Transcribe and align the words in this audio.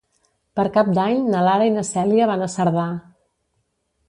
Per 0.59 0.63
Cap 0.77 0.87
d'Any 0.99 1.19
na 1.33 1.43
Lara 1.49 1.67
i 1.67 1.75
na 1.75 1.83
Cèlia 1.91 2.29
van 2.33 2.47
a 2.47 2.49
Cerdà. 2.55 2.89